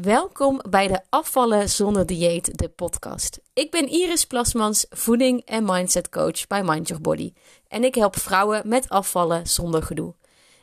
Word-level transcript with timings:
Welkom 0.00 0.60
bij 0.70 0.88
de 0.88 1.00
Afvallen 1.08 1.68
zonder 1.68 2.06
dieet, 2.06 2.58
de 2.58 2.68
podcast. 2.68 3.40
Ik 3.52 3.70
ben 3.70 3.88
Iris 3.88 4.24
Plasmans, 4.24 4.86
voeding 4.90 5.42
en 5.44 5.64
mindset 5.64 6.08
coach 6.08 6.46
bij 6.46 6.62
Mind 6.62 6.88
Your 6.88 7.02
Body. 7.02 7.32
En 7.68 7.84
ik 7.84 7.94
help 7.94 8.18
vrouwen 8.18 8.68
met 8.68 8.88
afvallen 8.88 9.46
zonder 9.46 9.82
gedoe. 9.82 10.14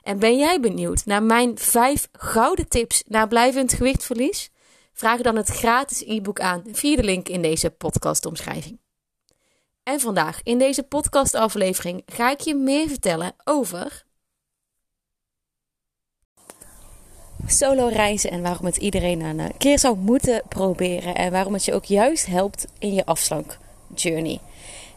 En 0.03 0.19
ben 0.19 0.37
jij 0.37 0.59
benieuwd 0.59 1.05
naar 1.05 1.23
mijn 1.23 1.57
5 1.57 2.07
gouden 2.11 2.67
tips 2.67 3.03
naar 3.07 3.27
blijvend 3.27 3.73
gewichtverlies? 3.73 4.49
Vraag 4.93 5.21
dan 5.21 5.35
het 5.35 5.49
gratis 5.49 6.03
e-book 6.05 6.39
aan 6.39 6.63
via 6.71 6.95
de 6.95 7.03
link 7.03 7.29
in 7.29 7.41
deze 7.41 7.69
podcastomschrijving. 7.69 8.79
En 9.83 9.99
vandaag 9.99 10.39
in 10.43 10.57
deze 10.57 10.83
podcastaflevering 10.83 12.01
ga 12.05 12.31
ik 12.31 12.39
je 12.39 12.55
meer 12.55 12.87
vertellen 12.87 13.35
over 13.43 14.04
solo 17.47 17.87
reizen 17.87 18.31
en 18.31 18.41
waarom 18.41 18.65
het 18.65 18.77
iedereen 18.77 19.21
een 19.21 19.57
keer 19.57 19.79
zou 19.79 19.97
moeten 19.97 20.41
proberen 20.47 21.15
en 21.15 21.31
waarom 21.31 21.53
het 21.53 21.65
je 21.65 21.73
ook 21.73 21.85
juist 21.85 22.25
helpt 22.25 22.67
in 22.79 22.93
je 22.93 23.05
afslank 23.05 23.57
journey. 23.95 24.39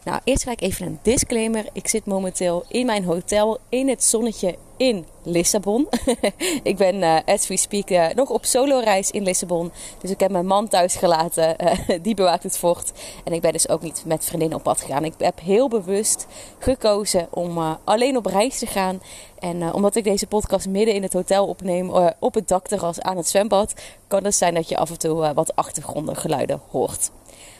Nou, 0.03 0.19
eerst 0.23 0.43
ga 0.43 0.51
ik 0.51 0.61
even 0.61 0.85
een 0.85 0.99
disclaimer. 1.01 1.65
Ik 1.73 1.87
zit 1.87 2.05
momenteel 2.05 2.65
in 2.67 2.85
mijn 2.85 3.03
hotel 3.03 3.59
in 3.69 3.89
het 3.89 4.03
zonnetje 4.03 4.55
in 4.79 5.05
Lissabon. 5.23 5.87
ik 6.63 6.77
ben, 6.77 6.95
uh, 6.95 7.17
as 7.25 7.47
we 7.47 7.57
speak, 7.57 7.89
uh, 7.89 8.07
nog 8.15 8.29
op 8.29 8.45
solo-reis 8.45 9.11
in 9.11 9.23
Lissabon. 9.23 9.71
Dus 10.01 10.09
ik 10.09 10.19
heb 10.19 10.31
mijn 10.31 10.45
man 10.45 10.67
thuis 10.67 10.95
gelaten. 10.95 11.55
Uh, 11.63 11.99
die 12.01 12.15
bewaakt 12.15 12.43
het 12.43 12.57
fort. 12.57 12.91
En 13.23 13.33
ik 13.33 13.41
ben 13.41 13.51
dus 13.51 13.69
ook 13.69 13.81
niet 13.81 14.03
met 14.05 14.25
vriendinnen 14.25 14.57
op 14.57 14.63
pad 14.63 14.81
gegaan. 14.81 15.05
Ik 15.05 15.13
heb 15.17 15.39
heel 15.39 15.67
bewust 15.67 16.27
gekozen 16.59 17.27
om 17.29 17.77
alleen 17.83 18.17
op 18.17 18.25
reis 18.25 18.59
te 18.59 18.65
gaan. 18.65 19.01
En 19.39 19.73
omdat 19.73 19.95
ik 19.95 20.03
deze 20.03 20.27
podcast 20.27 20.67
midden 20.67 20.95
in 20.95 21.03
het 21.03 21.13
hotel 21.13 21.47
opneem, 21.47 21.91
op 22.19 22.33
het 22.33 22.47
dakterras 22.47 23.01
aan 23.01 23.17
het 23.17 23.29
zwembad, 23.29 23.73
kan 24.07 24.23
het 24.23 24.35
zijn 24.35 24.53
dat 24.53 24.69
je 24.69 24.77
af 24.77 24.89
en 24.89 24.99
toe 24.99 25.33
wat 25.33 25.55
achtergrondgeluiden 25.55 26.61
hoort. 26.69 27.11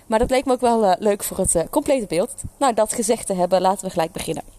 Maar 0.07 0.19
dat 0.19 0.29
leek 0.29 0.45
me 0.45 0.53
ook 0.53 0.61
wel 0.61 0.95
leuk 0.99 1.23
voor 1.23 1.37
het 1.37 1.67
complete 1.69 2.05
beeld. 2.05 2.33
Nou, 2.57 2.73
dat 2.73 2.93
gezegd 2.93 3.25
te 3.25 3.33
hebben, 3.33 3.61
laten 3.61 3.85
we 3.85 3.91
gelijk 3.91 4.11
beginnen. 4.11 4.58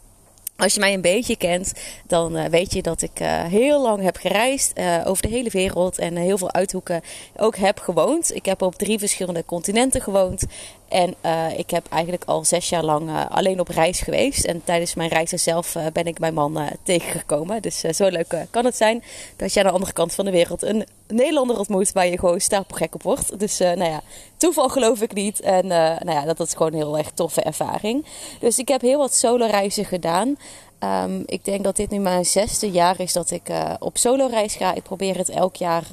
Als 0.61 0.75
je 0.75 0.80
mij 0.80 0.94
een 0.94 1.00
beetje 1.00 1.36
kent, 1.36 1.72
dan 2.06 2.36
uh, 2.36 2.44
weet 2.44 2.72
je 2.72 2.83
dat 2.83 3.03
ik 3.03 3.20
uh, 3.20 3.44
heel 3.44 3.83
lang 3.83 4.03
heb 4.03 4.16
gereisd 4.16 4.78
uh, 4.78 5.03
over 5.05 5.22
de 5.22 5.28
hele 5.28 5.50
wereld 5.50 5.98
en 5.98 6.16
heel 6.16 6.39
veel 6.39 6.53
uithoeken 6.53 7.03
ook 7.36 7.56
heb 7.56 7.78
gewoond. 7.78 8.34
Ik 8.34 8.47
heb 8.47 8.62
op 8.62 8.75
drie 8.75 8.98
verschillende 8.98 9.44
continenten 9.44 10.00
gewoond 10.00 10.44
en 10.91 11.15
ik 11.57 11.71
heb 11.71 11.87
eigenlijk 11.89 12.25
al 12.25 12.45
zes 12.45 12.69
jaar 12.69 12.85
lang 12.85 13.11
alleen 13.29 13.61
op 13.61 13.69
reis 13.69 14.01
geweest. 14.01 14.45
En 14.45 14.65
tijdens 14.65 14.95
mijn 14.95 15.09
reizen 15.09 15.39
zelf 15.41 15.77
ben 15.93 16.05
ik 16.05 16.19
mijn 16.19 16.35
man 16.35 16.69
tegengekomen. 16.83 17.63
Dus 17.63 17.81
zo 17.81 18.09
leuk 18.09 18.47
kan 18.51 18.65
het 18.65 18.77
zijn 18.77 19.03
dat 19.37 19.53
je 19.53 19.61
aan 19.61 19.67
de 19.67 19.73
andere 19.73 19.93
kant 19.93 20.15
van 20.15 20.25
de 20.25 20.31
wereld 20.31 20.63
een 20.63 20.87
Nederlander 21.09 21.59
ontmoet 21.59 21.93
waar 21.93 22.07
je 22.07 22.19
gewoon 22.19 22.41
stapelgek 22.41 22.95
op 22.95 23.03
wordt. 23.03 23.39
Dus 23.39 23.59
nou 23.59 23.85
ja, 23.85 24.01
toeval 24.37 24.69
geloof 24.69 25.01
ik 25.01 25.15
niet. 25.15 25.41
En 25.41 25.67
nou 25.67 26.11
ja, 26.11 26.25
dat 26.25 26.41
is 26.41 26.53
gewoon 26.53 26.73
een 26.73 26.79
heel 26.79 26.99
erg 26.99 27.11
toffe 27.11 27.43
ervaring. 27.43 28.07
Dus 28.41 28.59
ik 28.59 28.69
heb 28.69 28.81
heel 28.81 28.99
wat 28.99 29.15
solo 29.15 29.47
reizen 29.47 29.85
gedaan. 29.85 30.37
Um, 30.85 31.23
ik 31.27 31.45
denk 31.45 31.65
dat 31.65 31.77
dit 31.77 31.91
nu 31.91 31.99
mijn 31.99 32.25
zesde 32.25 32.71
jaar 32.71 33.01
is 33.01 33.13
dat 33.13 33.31
ik 33.31 33.53
op 33.79 33.99
solo-reis 33.99 34.55
ga. 34.55 34.75
Ik 34.75 34.83
probeer 34.83 35.17
het 35.17 35.29
elk 35.29 35.57
jaar 35.57 35.85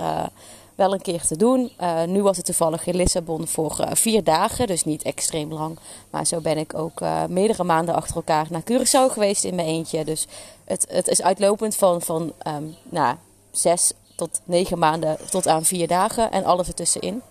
wel 0.78 0.94
een 0.94 1.02
keer 1.02 1.22
te 1.22 1.36
doen. 1.36 1.72
Uh, 1.82 2.04
nu 2.04 2.22
was 2.22 2.38
het 2.38 2.46
toevallig 2.46 2.86
in 2.86 2.96
Lissabon 2.96 3.48
voor 3.48 3.88
vier 3.92 4.24
dagen, 4.24 4.68
dus 4.68 4.84
niet 4.84 5.04
extreem 5.04 5.54
lang. 5.54 5.80
Maar 6.10 6.26
zo 6.26 6.40
ben 6.40 6.58
ik 6.58 6.74
ook 6.74 7.00
meerdere 7.30 7.64
maanden 7.64 7.96
achter 7.96 8.16
elkaar 8.16 8.48
naar 8.50 8.62
Curaçao 8.62 9.12
geweest 9.12 9.44
in 9.44 9.56
mijn 9.56 9.68
eentje. 9.68 10.06
Dus 10.06 10.28
het, 10.66 10.86
het 10.90 11.08
is 11.08 11.22
uitlopend 11.22 11.76
van, 11.76 12.02
van 12.02 12.34
um, 12.48 12.76
nou, 12.84 13.16
zes 13.52 13.92
tot 14.16 14.40
negen 14.44 14.80
maanden 14.80 15.18
tot 15.30 15.48
aan 15.48 15.66
vier 15.66 15.88
dagen 15.88 16.32
en 16.32 16.44
alles 16.44 16.68
ertussenin. 16.68 17.22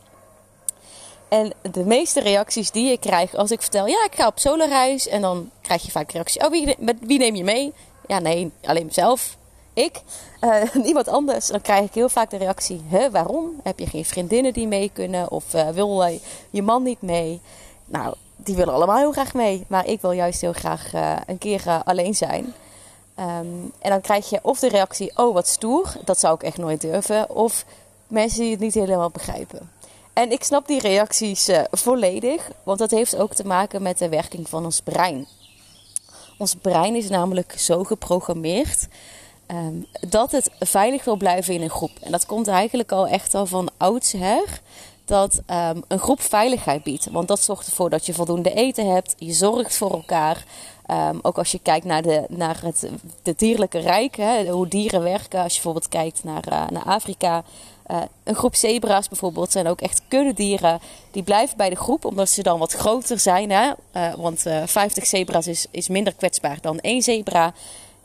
En 1.29 1.53
de 1.73 1.85
meeste 1.85 2.21
reacties 2.21 2.71
die 2.71 2.93
ik 2.93 3.01
krijg 3.01 3.35
als 3.35 3.51
ik 3.51 3.61
vertel, 3.61 3.87
ja, 3.87 4.05
ik 4.05 4.15
ga 4.15 4.27
op 4.27 4.39
solo-reis. 4.39 5.09
En 5.09 5.21
dan 5.21 5.51
krijg 5.63 5.83
je 5.83 5.91
vaak 5.91 6.13
reactie, 6.13 6.45
oh, 6.45 6.51
wie, 6.51 6.77
wie 7.01 7.19
neem 7.19 7.35
je 7.35 7.45
mee? 7.45 7.73
Ja, 8.07 8.19
nee, 8.19 8.51
alleen 8.65 8.87
mezelf. 8.87 9.37
Ik. 9.77 10.01
Uh, 10.85 11.03
anders. 11.05 11.47
Dan 11.47 11.61
krijg 11.61 11.85
ik 11.85 11.95
heel 11.95 12.09
vaak 12.09 12.31
de 12.31 12.37
reactie, 12.37 12.83
hè, 12.87 13.11
waarom? 13.11 13.61
Heb 13.63 13.79
je 13.79 13.87
geen 13.87 14.05
vriendinnen 14.05 14.53
die 14.53 14.67
mee 14.67 14.91
kunnen? 14.93 15.31
Of 15.31 15.55
uh, 15.55 15.69
wil 15.69 16.03
je 16.51 16.63
man 16.63 16.83
niet 16.83 17.03
mee? 17.03 17.41
Nou, 17.85 18.15
die 18.37 18.55
willen 18.55 18.75
allemaal 18.75 18.97
heel 18.97 19.13
graag 19.13 19.35
mee. 19.35 19.65
Maar 19.69 19.87
ik 19.87 20.01
wil 20.01 20.13
juist 20.13 20.41
heel 20.41 20.53
graag 20.53 20.93
een 21.27 21.39
keer 21.39 21.83
alleen 21.85 22.15
zijn. 22.15 22.45
Um, 23.19 23.73
en 23.79 23.91
dan 23.91 24.01
krijg 24.01 24.31
je 24.31 24.39
of 24.43 24.59
de 24.59 24.69
reactie, 24.69 25.13
oh 25.17 25.35
wat 25.35 25.49
stoer. 25.49 25.93
Dat 26.05 26.19
zou 26.19 26.35
ik 26.35 26.43
echt 26.43 26.59
nooit 26.59 26.81
durven. 26.81 27.31
Of 27.31 27.65
mensen 28.09 28.41
die 28.41 28.51
het 28.51 28.61
niet 28.61 28.75
helemaal 28.75 29.11
begrijpen. 29.11 29.71
En 30.13 30.31
ik 30.31 30.45
snap 30.45 30.67
die 30.67 30.81
reacties 30.81 31.51
volledig, 31.71 32.51
want 32.63 32.79
dat 32.79 32.91
heeft 32.91 33.17
ook 33.17 33.35
te 33.35 33.47
maken 33.47 33.83
met 33.83 33.99
de 33.99 34.09
werking 34.09 34.49
van 34.49 34.65
ons 34.65 34.81
brein. 34.81 35.27
Ons 36.39 36.55
brein 36.55 36.95
is 36.95 37.09
namelijk 37.09 37.55
zo 37.59 37.85
geprogrammeerd 37.85 38.89
um, 39.47 39.87
dat 40.09 40.33
het 40.33 40.51
veilig 40.59 41.05
wil 41.05 41.17
blijven 41.17 41.55
in 41.55 41.63
een 41.63 41.71
groep. 41.71 41.91
En 42.01 42.13
dat 42.13 42.27
komt 42.27 42.49
eigenlijk 42.49 42.93
al 42.93 43.07
echt 43.07 43.35
al 43.35 43.47
van 43.47 43.69
oudsher 43.77 44.61
dat 45.05 45.41
um, 45.51 45.83
een 45.89 45.99
groep 45.99 46.21
veiligheid 46.21 46.83
biedt. 46.83 47.09
Want 47.11 47.29
dat 47.29 47.43
zorgt 47.43 47.67
ervoor 47.67 47.91
dat 47.91 48.07
je 48.07 48.15
voldoende 48.15 48.53
eten 48.55 48.93
hebt, 48.93 49.15
je 49.19 49.33
zorgt 49.33 49.77
voor 49.77 49.91
elkaar. 49.91 50.45
Um, 50.91 51.19
ook 51.23 51.39
als 51.39 51.51
je 51.51 51.59
kijkt 51.63 51.87
naar, 51.87 52.03
de, 52.03 52.25
naar 52.29 52.61
het 52.63 52.89
de 53.23 53.35
dierlijke 53.37 53.79
rijk, 53.79 54.17
hè, 54.17 54.47
hoe 54.49 54.69
dieren 54.69 55.03
werken. 55.03 55.43
Als 55.43 55.55
je 55.55 55.63
bijvoorbeeld 55.63 55.89
kijkt 55.89 56.25
naar, 56.25 56.45
uh, 56.49 56.69
naar 56.69 56.85
Afrika, 56.85 57.45
uh, 57.91 58.03
een 58.25 58.35
groep 58.35 58.55
zebra's 58.55 59.09
bijvoorbeeld 59.09 59.53
zijn 59.53 59.67
ook 59.67 59.81
echt 59.81 60.03
kuddedieren. 60.09 60.81
Die 61.11 61.23
blijven 61.23 61.57
bij 61.57 61.71
de 61.71 61.77
groep 61.77 62.05
omdat 62.05 62.29
ze 62.29 62.43
dan 62.43 62.59
wat 62.59 62.73
groter 62.73 63.19
zijn. 63.19 63.51
Hè? 63.51 63.73
Uh, 63.97 64.15
want 64.15 64.47
uh, 64.47 64.63
50 64.67 65.07
zebra's 65.07 65.47
is, 65.47 65.67
is 65.71 65.89
minder 65.89 66.15
kwetsbaar 66.15 66.59
dan 66.61 66.81
één 66.81 67.03
zebra. 67.03 67.53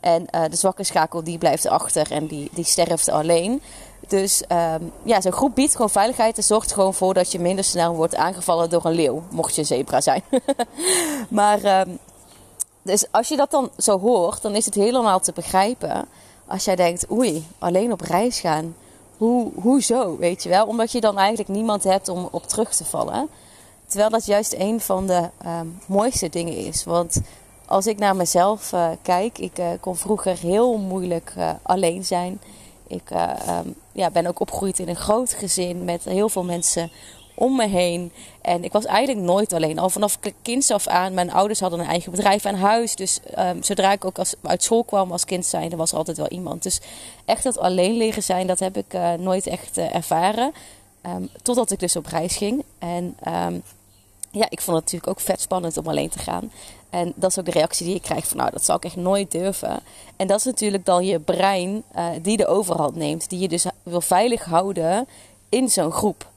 En 0.02 0.26
de 0.50 0.56
zwakke 0.56 0.84
schakel 0.84 1.24
die 1.24 1.38
blijft 1.38 1.66
achter 1.66 2.10
en 2.10 2.26
die, 2.26 2.50
die 2.52 2.64
sterft 2.64 3.08
alleen. 3.08 3.62
Dus 4.08 4.42
um, 4.48 4.92
ja, 5.02 5.20
zo'n 5.20 5.32
groep 5.32 5.54
biedt 5.54 5.72
gewoon 5.72 5.90
veiligheid 5.90 6.36
en 6.36 6.42
zorgt 6.42 6.72
gewoon 6.72 6.94
voor 6.94 7.14
dat 7.14 7.32
je 7.32 7.38
minder 7.38 7.64
snel 7.64 7.94
wordt 7.94 8.14
aangevallen 8.14 8.70
door 8.70 8.84
een 8.84 8.92
leeuw. 8.92 9.22
Mocht 9.30 9.54
je 9.54 9.60
een 9.60 9.66
zebra 9.66 10.00
zijn. 10.00 10.22
maar 11.28 11.80
um, 11.80 11.98
dus 12.82 13.04
als 13.10 13.28
je 13.28 13.36
dat 13.36 13.50
dan 13.50 13.70
zo 13.78 13.98
hoort, 13.98 14.42
dan 14.42 14.54
is 14.54 14.64
het 14.64 14.74
helemaal 14.74 15.20
te 15.20 15.32
begrijpen. 15.32 16.04
Als 16.46 16.64
jij 16.64 16.76
denkt, 16.76 17.10
oei, 17.10 17.46
alleen 17.58 17.92
op 17.92 18.00
reis 18.00 18.40
gaan 18.40 18.74
hoe, 19.22 19.50
hoezo, 19.54 20.16
weet 20.16 20.42
je 20.42 20.48
wel? 20.48 20.66
Omdat 20.66 20.92
je 20.92 21.00
dan 21.00 21.18
eigenlijk 21.18 21.48
niemand 21.48 21.84
hebt 21.84 22.08
om 22.08 22.28
op 22.30 22.46
terug 22.46 22.74
te 22.74 22.84
vallen. 22.84 23.28
Terwijl 23.86 24.10
dat 24.10 24.26
juist 24.26 24.54
een 24.58 24.80
van 24.80 25.06
de 25.06 25.28
um, 25.46 25.80
mooiste 25.86 26.28
dingen 26.28 26.56
is. 26.56 26.84
Want 26.84 27.20
als 27.66 27.86
ik 27.86 27.98
naar 27.98 28.16
mezelf 28.16 28.72
uh, 28.72 28.88
kijk, 29.02 29.38
ik 29.38 29.58
uh, 29.58 29.66
kon 29.80 29.96
vroeger 29.96 30.38
heel 30.38 30.78
moeilijk 30.78 31.34
uh, 31.38 31.50
alleen 31.62 32.04
zijn. 32.04 32.40
Ik 32.86 33.10
um, 33.10 33.74
ja, 33.92 34.10
ben 34.10 34.26
ook 34.26 34.40
opgegroeid 34.40 34.78
in 34.78 34.88
een 34.88 34.96
groot 34.96 35.32
gezin 35.32 35.84
met 35.84 36.04
heel 36.04 36.28
veel 36.28 36.44
mensen 36.44 36.90
om 37.34 37.56
me 37.56 37.68
heen. 37.68 38.12
En 38.40 38.64
ik 38.64 38.72
was 38.72 38.84
eigenlijk 38.84 39.26
nooit 39.26 39.52
alleen. 39.52 39.78
Al 39.78 39.90
vanaf 39.90 40.18
kind 40.42 40.70
af 40.70 40.86
aan. 40.86 41.14
Mijn 41.14 41.32
ouders 41.32 41.60
hadden 41.60 41.80
een 41.80 41.86
eigen 41.86 42.10
bedrijf 42.10 42.44
en 42.44 42.54
huis. 42.54 42.96
Dus 42.96 43.20
um, 43.38 43.62
zodra 43.62 43.92
ik 43.92 44.04
ook 44.04 44.18
als, 44.18 44.34
uit 44.42 44.62
school 44.62 44.84
kwam 44.84 45.12
als 45.12 45.24
kind 45.24 45.46
zijn, 45.46 45.70
er 45.70 45.76
was 45.76 45.90
er 45.90 45.96
altijd 45.96 46.16
wel 46.16 46.28
iemand. 46.28 46.62
Dus 46.62 46.80
echt 47.24 47.42
dat 47.42 47.58
alleen 47.58 47.96
leren 47.96 48.22
zijn, 48.22 48.46
dat 48.46 48.58
heb 48.58 48.76
ik 48.76 48.96
nooit 49.18 49.46
echt 49.46 49.78
ervaren. 49.78 50.52
Um, 51.06 51.28
totdat 51.42 51.70
ik 51.70 51.78
dus 51.78 51.96
op 51.96 52.06
reis 52.06 52.36
ging. 52.36 52.64
En 52.78 53.16
ja, 54.32 54.46
ik 54.48 54.60
vond 54.60 54.76
het 54.76 54.84
natuurlijk 54.84 55.10
ook 55.10 55.20
vet 55.20 55.40
spannend 55.40 55.76
om 55.76 55.86
alleen 55.86 56.08
te 56.08 56.18
gaan. 56.18 56.52
En 56.90 57.12
dat 57.16 57.30
is 57.30 57.38
ook 57.38 57.44
de 57.44 57.50
reactie 57.50 57.86
die 57.86 57.94
ik 57.94 58.02
krijg 58.02 58.26
van 58.26 58.36
nou, 58.36 58.50
dat 58.50 58.64
zou 58.64 58.78
ik 58.78 58.84
echt 58.84 58.96
nooit 58.96 59.30
durven. 59.30 59.80
En 60.16 60.26
dat 60.26 60.38
is 60.38 60.44
natuurlijk 60.44 60.84
dan 60.84 61.04
je 61.04 61.18
brein 61.18 61.82
uh, 61.96 62.08
die 62.22 62.36
de 62.36 62.46
overhand 62.46 62.94
neemt. 62.94 63.28
Die 63.28 63.38
je 63.38 63.48
dus 63.48 63.66
wil 63.82 64.00
veilig 64.00 64.44
houden 64.44 65.08
in 65.48 65.68
zo'n 65.68 65.92
groep. 65.92 66.30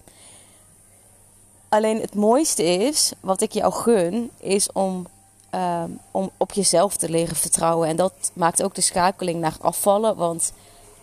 Alleen 1.69 2.01
het 2.01 2.15
mooiste 2.15 2.63
is, 2.63 3.11
wat 3.19 3.41
ik 3.41 3.51
jou 3.51 3.73
gun, 3.73 4.31
is 4.37 4.71
om, 4.71 5.07
um, 5.51 5.99
om 6.11 6.29
op 6.37 6.51
jezelf 6.51 6.97
te 6.97 7.09
leren 7.09 7.35
vertrouwen. 7.35 7.87
En 7.87 7.95
dat 7.95 8.31
maakt 8.33 8.63
ook 8.63 8.75
de 8.75 8.81
schakeling 8.81 9.39
naar 9.39 9.55
afvallen. 9.59 10.15
Want 10.15 10.53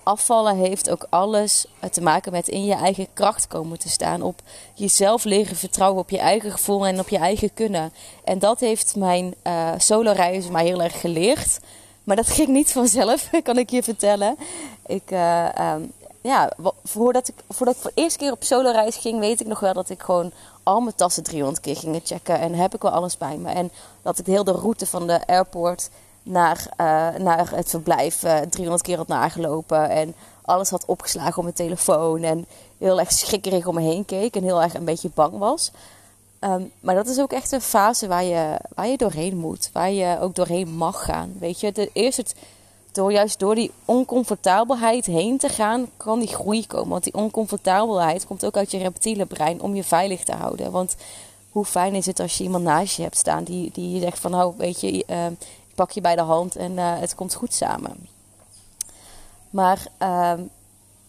afvallen 0.02 0.56
heeft 0.56 0.90
ook 0.90 1.06
alles 1.10 1.66
te 1.90 2.02
maken 2.02 2.32
met 2.32 2.49
in 2.49 2.64
je 2.64 2.75
eigen 2.75 3.06
kracht 3.12 3.46
komen 3.46 3.78
te 3.78 3.88
staan. 3.88 4.22
Op 4.22 4.40
jezelf 4.75 5.25
leren 5.25 5.56
vertrouwen, 5.56 6.00
op 6.00 6.10
je 6.10 6.19
eigen 6.19 6.50
gevoel 6.50 6.87
en 6.87 6.99
op 6.99 7.08
je 7.08 7.19
eigen 7.19 7.54
kunnen. 7.54 7.93
En 8.25 8.38
dat 8.38 8.60
heeft 8.60 8.96
mijn 8.96 9.34
uh, 9.46 9.70
solo-reizen 9.76 10.52
mij 10.52 10.64
heel 10.64 10.82
erg 10.82 11.00
geleerd. 11.00 11.60
Maar 12.04 12.16
dat 12.16 12.28
ging 12.28 12.49
niet 12.49 12.72
vanzelf, 12.72 13.31
kan 13.43 13.58
ik 13.58 13.70
je 13.70 13.82
vertellen. 13.82 14.37
Ik, 14.87 15.10
uh, 15.10 15.49
um, 15.75 15.93
ja, 16.22 16.52
voordat 16.84 17.28
ik, 17.28 17.34
voordat 17.48 17.75
ik 17.75 17.81
voor 17.81 17.93
de 17.94 18.02
eerste 18.02 18.19
keer 18.19 18.32
op 18.32 18.44
solo 18.44 18.70
reis 18.70 18.96
ging, 18.96 19.19
weet 19.19 19.40
ik 19.40 19.46
nog 19.46 19.60
wel 19.60 19.72
dat 19.72 19.90
ik 19.90 20.02
gewoon 20.02 20.32
al 20.62 20.81
mijn 20.81 20.94
tassen 20.94 21.22
300 21.22 21.60
keer 21.60 21.76
ging 21.76 22.00
checken. 22.05 22.38
En 22.38 22.55
heb 22.55 22.75
ik 22.75 22.82
wel 22.82 22.90
alles 22.90 23.19
bij 23.19 23.37
me. 23.37 23.50
En 23.50 23.70
dat 24.02 24.19
ik 24.19 24.25
de 24.25 24.31
hele 24.31 24.52
route 24.52 24.87
van 24.87 25.06
de 25.06 25.26
airport 25.26 25.90
naar, 26.22 26.66
uh, 26.80 27.20
naar 27.24 27.50
het 27.54 27.69
verblijf 27.69 28.24
uh, 28.24 28.38
300 28.38 28.82
keer 28.82 28.96
had 28.96 29.08
nagelopen. 29.08 29.90
En 29.90 30.14
alles 30.42 30.70
had 30.70 30.84
opgeslagen 30.84 31.36
op 31.36 31.42
mijn 31.42 31.54
telefoon. 31.54 32.22
En 32.22 32.46
heel 32.78 33.00
erg 33.00 33.12
schrikkerig 33.12 33.66
om 33.66 33.74
me 33.74 33.80
heen 33.80 34.04
keek. 34.04 34.36
En 34.36 34.42
heel 34.42 34.62
erg 34.62 34.74
een 34.74 34.84
beetje 34.84 35.10
bang 35.14 35.38
was. 35.38 35.70
Ehm, 36.38 36.62
maar 36.80 36.94
dat 36.94 37.06
is 37.06 37.20
ook 37.20 37.32
echt 37.32 37.52
een 37.52 37.60
fase 37.60 38.08
waar 38.08 38.24
je, 38.24 38.56
waar 38.74 38.88
je 38.88 38.96
doorheen 38.96 39.36
moet. 39.36 39.70
Waar 39.72 39.90
je 39.90 40.19
ook 40.20 40.34
doorheen 40.34 40.74
mag 40.74 41.04
gaan. 41.04 41.34
Weet 41.38 41.60
je, 41.60 41.72
de, 41.72 41.90
eerst 41.92 42.16
het, 42.16 42.34
door 42.92 43.12
juist 43.12 43.38
door 43.38 43.54
die 43.54 43.70
oncomfortabelheid 43.84 45.06
heen 45.06 45.38
te 45.38 45.48
gaan, 45.48 45.90
kan 45.96 46.19
die 46.19 46.28
groei 46.28 46.66
komen. 46.66 46.88
Want 46.88 47.04
die 47.04 47.14
oncomfortabelheid 47.14 48.26
komt 48.26 48.44
ook 48.44 48.56
uit 48.56 48.70
je 48.70 48.78
reptiele 48.78 49.26
brein 49.26 49.60
om 49.60 49.74
je 49.74 49.84
veilig 49.84 50.24
te 50.24 50.34
houden. 50.34 50.70
Want 50.70 50.96
hoe 51.50 51.64
fijn 51.64 51.94
is 51.94 52.06
het 52.06 52.20
als 52.20 52.38
je 52.38 52.44
iemand 52.44 52.64
naast 52.64 52.96
je 52.96 53.02
hebt 53.02 53.16
staan 53.16 53.44
die, 53.44 53.70
die 53.72 54.00
zegt 54.00 54.19
van 54.19 54.30
nou 54.30 54.54
weet 54.56 54.80
je, 54.80 54.88
ik 54.88 55.06
pak 55.74 55.90
je 55.90 56.00
bij 56.00 56.16
de 56.16 56.22
hand 56.22 56.56
en 56.56 56.72
uh, 56.72 56.98
het 56.98 57.14
komt 57.14 57.34
goed 57.34 57.54
samen. 57.54 58.08
Maar 59.50 59.86
uh, 59.98 60.32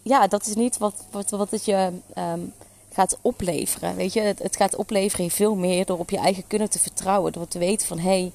ja, 0.01 0.27
dat 0.27 0.45
is 0.45 0.55
niet 0.55 0.77
wat, 0.77 1.05
wat, 1.11 1.29
wat 1.29 1.51
het 1.51 1.65
je 1.65 1.91
um, 2.17 2.53
gaat 2.91 3.17
opleveren. 3.21 3.95
Weet 3.95 4.13
je, 4.13 4.21
het, 4.21 4.55
gaat 4.55 4.75
opleveren 4.75 5.29
veel 5.29 5.55
meer 5.55 5.85
door 5.85 5.99
op 5.99 6.09
je 6.09 6.17
eigen 6.17 6.47
kunnen 6.47 6.69
te 6.69 6.79
vertrouwen. 6.79 7.31
Door 7.31 7.47
te 7.47 7.59
weten 7.59 7.87
van 7.87 7.99
hé, 7.99 8.09
hey, 8.09 8.31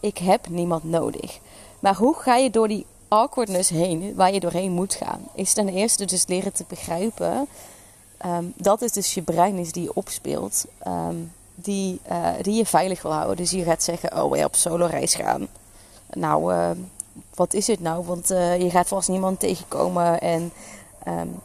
ik 0.00 0.18
heb 0.18 0.48
niemand 0.48 0.84
nodig. 0.84 1.38
Maar 1.80 1.94
hoe 1.94 2.14
ga 2.14 2.36
je 2.36 2.50
door 2.50 2.68
die 2.68 2.86
awkwardness 3.08 3.68
heen, 3.68 4.14
waar 4.14 4.32
je 4.32 4.40
doorheen 4.40 4.72
moet 4.72 4.94
gaan? 4.94 5.20
Is 5.34 5.52
ten 5.52 5.68
eerste 5.68 6.04
dus 6.04 6.26
leren 6.26 6.52
te 6.52 6.64
begrijpen 6.68 7.48
um, 8.26 8.52
dat 8.56 8.80
het 8.80 8.94
dus 8.94 9.14
je 9.14 9.22
brein 9.22 9.58
is 9.58 9.72
die 9.72 9.82
je 9.82 9.94
opspeelt. 9.94 10.64
Um, 10.86 11.32
die, 11.54 12.00
je 12.42 12.66
veilig 12.66 13.02
wil 13.02 13.12
houden. 13.12 13.36
Dus 13.36 13.50
je 13.50 13.64
gaat 13.64 13.82
zeggen, 13.82 14.22
oh, 14.22 14.36
je 14.36 14.44
op 14.44 14.54
solo 14.54 14.86
reis 14.86 15.14
gaan. 15.14 15.48
Nou, 16.12 16.52
uh, 16.52 16.70
wat 17.34 17.54
is 17.54 17.66
het 17.66 17.80
nou? 17.80 18.04
Want 18.04 18.30
uh, 18.30 18.60
je 18.60 18.70
gaat 18.70 18.88
vast 18.88 19.08
niemand 19.08 19.40
tegenkomen 19.40 20.20
en 20.20 20.52
um, 21.08 21.40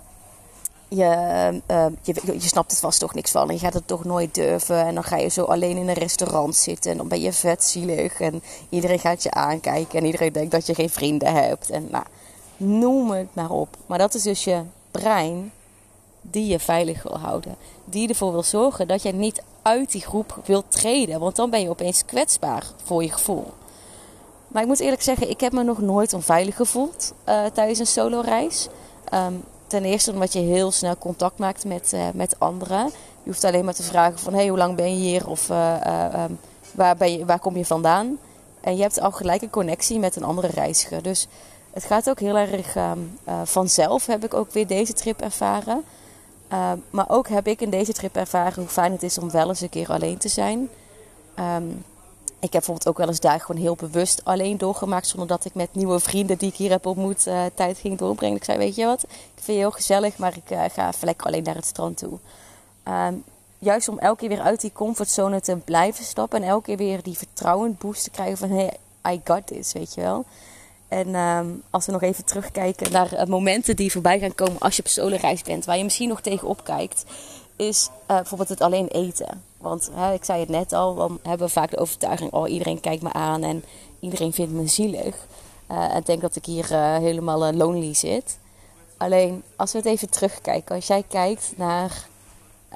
je, 0.87 1.61
je, 2.01 2.13
je, 2.33 2.39
snapt 2.39 2.71
het 2.71 2.79
vast 2.79 2.99
toch 2.99 3.13
niks 3.13 3.31
van. 3.31 3.47
En 3.47 3.53
je 3.53 3.59
gaat 3.59 3.73
het 3.73 3.87
toch 3.87 4.03
nooit 4.03 4.35
durven. 4.35 4.85
En 4.85 4.93
dan 4.93 5.03
ga 5.03 5.17
je 5.17 5.29
zo 5.29 5.43
alleen 5.43 5.77
in 5.77 5.87
een 5.87 5.93
restaurant 5.93 6.55
zitten. 6.55 6.91
En 6.91 6.97
dan 6.97 7.07
ben 7.07 7.21
je 7.21 7.33
vet 7.33 7.63
zielig. 7.63 8.19
En 8.19 8.43
iedereen 8.69 8.99
gaat 8.99 9.23
je 9.23 9.31
aankijken. 9.31 9.99
En 9.99 10.05
iedereen 10.05 10.33
denkt 10.33 10.51
dat 10.51 10.65
je 10.65 10.75
geen 10.75 10.89
vrienden 10.89 11.33
hebt. 11.33 11.69
En 11.69 11.87
nou, 11.91 12.03
noem 12.57 13.11
het 13.11 13.27
maar 13.33 13.51
op. 13.51 13.77
Maar 13.85 13.97
dat 13.97 14.13
is 14.13 14.23
dus 14.23 14.43
je 14.43 14.61
brein 14.91 15.51
die 16.21 16.47
je 16.47 16.59
veilig 16.59 17.03
wil 17.03 17.19
houden. 17.19 17.55
Die 17.85 18.09
ervoor 18.09 18.31
wil 18.31 18.43
zorgen 18.43 18.87
dat 18.87 19.01
jij 19.01 19.11
niet 19.11 19.43
uit 19.61 19.91
die 19.91 20.01
groep 20.01 20.39
wilt 20.45 20.71
treden. 20.71 21.19
Want 21.19 21.35
dan 21.35 21.49
ben 21.49 21.61
je 21.61 21.69
opeens 21.69 22.05
kwetsbaar 22.05 22.63
voor 22.83 23.03
je 23.03 23.11
gevoel. 23.11 23.45
Maar 24.55 24.63
ik 24.63 24.69
moet 24.69 24.79
eerlijk 24.79 25.01
zeggen, 25.01 25.29
ik 25.29 25.39
heb 25.39 25.53
me 25.53 25.63
nog 25.63 25.81
nooit 25.81 26.13
onveilig 26.13 26.55
gevoeld 26.55 27.13
uh, 27.29 27.45
tijdens 27.53 27.79
een 27.79 27.87
solo 27.87 28.19
reis. 28.19 28.67
Um, 29.13 29.43
ten 29.67 29.83
eerste 29.83 30.11
omdat 30.11 30.33
je 30.33 30.39
heel 30.39 30.71
snel 30.71 30.97
contact 30.97 31.37
maakt 31.37 31.65
met, 31.65 31.91
uh, 31.93 32.01
met 32.13 32.39
anderen. 32.39 32.85
Je 33.23 33.29
hoeft 33.29 33.43
alleen 33.43 33.65
maar 33.65 33.73
te 33.73 33.83
vragen 33.83 34.19
van 34.19 34.33
hey, 34.33 34.47
hoe 34.47 34.57
lang 34.57 34.75
ben 34.75 34.97
je 34.97 35.09
hier 35.09 35.29
of 35.29 35.49
uh, 35.49 36.23
um, 36.23 36.39
waar, 36.71 36.95
ben 36.97 37.11
je, 37.11 37.25
waar 37.25 37.39
kom 37.39 37.57
je 37.57 37.65
vandaan. 37.65 38.17
En 38.61 38.75
je 38.75 38.81
hebt 38.81 38.99
al 38.99 39.11
gelijk 39.11 39.41
een 39.41 39.49
connectie 39.49 39.99
met 39.99 40.15
een 40.15 40.23
andere 40.23 40.47
reiziger. 40.47 41.01
Dus 41.01 41.27
het 41.73 41.83
gaat 41.83 42.09
ook 42.09 42.19
heel 42.19 42.37
erg 42.37 42.75
um, 42.75 43.19
vanzelf, 43.43 44.05
heb 44.05 44.23
ik 44.23 44.33
ook 44.33 44.51
weer 44.51 44.67
deze 44.67 44.93
trip 44.93 45.21
ervaren. 45.21 45.83
Maar 46.89 47.05
ook 47.07 47.27
heb 47.27 47.47
ik 47.47 47.61
in 47.61 47.69
deze 47.69 47.93
trip 47.93 48.15
ervaren 48.15 48.59
hoe 48.59 48.71
fijn 48.71 48.91
het 48.91 49.03
is 49.03 49.17
om 49.17 49.31
wel 49.31 49.47
eens 49.49 49.61
een 49.61 49.69
keer 49.69 49.91
alleen 49.91 50.17
te 50.17 50.29
zijn. 50.29 50.69
Um, 51.39 51.83
ik 52.39 52.53
heb 52.53 52.63
bijvoorbeeld 52.65 52.87
ook 52.87 52.97
wel 52.97 53.07
eens 53.07 53.19
daar 53.19 53.39
gewoon 53.39 53.61
heel 53.61 53.75
bewust 53.75 54.21
alleen 54.23 54.57
doorgemaakt. 54.57 55.07
Zonder 55.07 55.27
dat 55.27 55.45
ik 55.45 55.53
met 55.53 55.69
nieuwe 55.71 55.99
vrienden 55.99 56.37
die 56.37 56.49
ik 56.49 56.55
hier 56.55 56.69
heb 56.69 56.85
ontmoet 56.85 57.27
uh, 57.27 57.45
tijd 57.55 57.77
ging 57.77 57.97
doorbrengen. 57.97 58.37
Ik 58.37 58.43
zei, 58.43 58.57
weet 58.57 58.75
je 58.75 58.85
wat, 58.85 59.03
ik 59.03 59.09
vind 59.35 59.45
je 59.45 59.53
heel 59.53 59.71
gezellig, 59.71 60.17
maar 60.17 60.33
ik 60.35 60.51
uh, 60.51 60.63
ga 60.71 60.87
even 60.87 61.15
alleen 61.17 61.43
naar 61.43 61.55
het 61.55 61.65
strand 61.65 61.97
toe. 61.97 62.17
Um, 62.87 63.23
juist 63.59 63.87
om 63.87 63.99
elke 63.99 64.19
keer 64.19 64.29
weer 64.29 64.41
uit 64.41 64.61
die 64.61 64.71
comfortzone 64.73 65.41
te 65.41 65.55
blijven 65.55 66.05
stappen. 66.05 66.41
En 66.41 66.47
elke 66.49 66.65
keer 66.65 66.77
weer 66.77 67.03
die 67.03 67.17
vertrouwen 67.17 67.77
boost 67.79 68.03
te 68.03 68.09
krijgen 68.09 68.37
van, 68.37 68.49
hey, 68.49 68.77
I 69.13 69.21
got 69.23 69.47
this, 69.47 69.73
weet 69.73 69.93
je 69.93 70.01
wel. 70.01 70.25
En 70.87 71.15
um, 71.15 71.63
als 71.69 71.85
we 71.85 71.91
nog 71.91 72.01
even 72.01 72.25
terugkijken 72.25 72.91
naar 72.91 73.13
uh, 73.13 73.23
momenten 73.23 73.75
die 73.75 73.91
voorbij 73.91 74.19
gaan 74.19 74.35
komen 74.35 74.59
als 74.59 74.75
je 74.75 74.81
op 74.81 74.87
solo 74.87 75.17
reis 75.21 75.41
bent, 75.41 75.65
waar 75.65 75.77
je 75.77 75.83
misschien 75.83 76.09
nog 76.09 76.21
tegenop 76.21 76.63
kijkt, 76.63 77.03
is 77.55 77.89
uh, 78.01 78.07
bijvoorbeeld 78.07 78.49
het 78.49 78.61
alleen 78.61 78.87
eten. 78.87 79.43
Want 79.57 79.91
ik 80.13 80.23
zei 80.23 80.39
het 80.39 80.49
net 80.49 80.73
al, 80.73 80.95
dan 80.95 81.19
hebben 81.23 81.47
we 81.47 81.53
vaak 81.53 81.71
de 81.71 81.77
overtuiging: 81.77 82.31
oh, 82.31 82.49
iedereen 82.49 82.79
kijkt 82.79 83.03
me 83.03 83.13
aan 83.13 83.43
en 83.43 83.63
iedereen 83.99 84.33
vindt 84.33 84.53
me 84.53 84.67
zielig. 84.67 85.15
Uh, 85.71 85.95
en 85.95 86.01
denkt 86.05 86.21
dat 86.21 86.35
ik 86.35 86.45
hier 86.45 86.79
helemaal 86.79 87.53
lonely 87.53 87.93
zit. 87.93 88.37
Alleen 88.97 89.43
als 89.55 89.71
we 89.71 89.77
het 89.77 89.87
even 89.87 90.09
terugkijken, 90.09 90.75
als 90.75 90.87
jij 90.87 91.03
kijkt 91.07 91.53
naar 91.55 92.07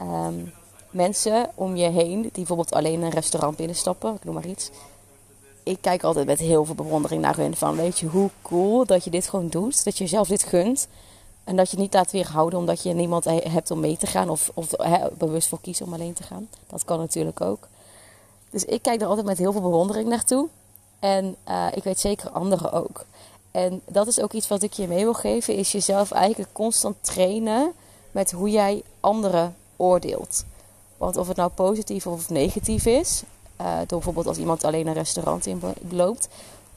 um, 0.01 0.53
mensen 0.91 1.49
om 1.55 1.75
je 1.75 1.89
heen, 1.89 2.21
die 2.21 2.31
bijvoorbeeld 2.31 2.73
alleen 2.73 3.01
een 3.01 3.09
restaurant 3.09 3.57
binnenstappen, 3.57 4.13
ik 4.13 4.23
noem 4.23 4.33
maar 4.33 4.45
iets 4.45 4.71
ik 5.69 5.77
kijk 5.81 6.03
altijd 6.03 6.25
met 6.25 6.39
heel 6.39 6.65
veel 6.65 6.75
bewondering 6.75 7.21
naar 7.21 7.35
hun. 7.35 7.55
Van 7.55 7.75
weet 7.75 7.99
je 7.99 8.07
hoe 8.07 8.29
cool 8.41 8.85
dat 8.85 9.03
je 9.03 9.09
dit 9.09 9.29
gewoon 9.29 9.49
doet. 9.49 9.83
Dat 9.83 9.97
je 9.97 10.03
jezelf 10.03 10.27
dit 10.27 10.43
gunt. 10.43 10.87
En 11.49 11.55
dat 11.55 11.71
je 11.71 11.77
niet 11.77 11.93
laat 11.93 12.11
weerhouden 12.11 12.59
omdat 12.59 12.83
je 12.83 12.93
niemand 12.93 13.25
hebt 13.25 13.71
om 13.71 13.79
mee 13.79 13.97
te 13.97 14.07
gaan. 14.07 14.29
Of, 14.29 14.51
of 14.53 14.69
bewust 15.17 15.47
voor 15.47 15.61
kiezen 15.61 15.85
om 15.85 15.93
alleen 15.93 16.13
te 16.13 16.23
gaan. 16.23 16.49
Dat 16.67 16.85
kan 16.85 16.99
natuurlijk 16.99 17.41
ook. 17.41 17.67
Dus 18.49 18.65
ik 18.65 18.81
kijk 18.81 19.01
er 19.01 19.07
altijd 19.07 19.25
met 19.25 19.37
heel 19.37 19.51
veel 19.51 19.61
bewondering 19.61 20.09
naartoe. 20.09 20.47
En 20.99 21.35
uh, 21.47 21.67
ik 21.73 21.83
weet 21.83 21.99
zeker 21.99 22.29
anderen 22.29 22.71
ook. 22.71 23.05
En 23.51 23.81
dat 23.85 24.07
is 24.07 24.19
ook 24.19 24.33
iets 24.33 24.47
wat 24.47 24.63
ik 24.63 24.73
je 24.73 24.87
mee 24.87 25.03
wil 25.03 25.13
geven. 25.13 25.55
Is 25.55 25.71
jezelf 25.71 26.11
eigenlijk 26.11 26.53
constant 26.53 26.95
trainen 27.01 27.71
met 28.11 28.31
hoe 28.31 28.49
jij 28.49 28.83
anderen 28.99 29.55
oordeelt. 29.75 30.43
Want 30.97 31.17
of 31.17 31.27
het 31.27 31.37
nou 31.37 31.49
positief 31.49 32.07
of 32.07 32.29
negatief 32.29 32.85
is, 32.85 33.23
uh, 33.61 33.77
door 33.77 33.85
bijvoorbeeld 33.87 34.27
als 34.27 34.37
iemand 34.37 34.63
alleen 34.63 34.87
een 34.87 34.93
restaurant 34.93 35.45
in 35.45 35.61
loopt, 35.89 36.27